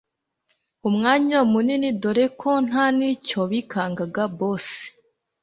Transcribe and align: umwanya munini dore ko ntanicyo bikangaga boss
umwanya 0.89 1.37
munini 1.51 1.89
dore 2.01 2.25
ko 2.39 2.51
ntanicyo 2.67 3.41
bikangaga 3.51 4.23
boss 4.37 4.67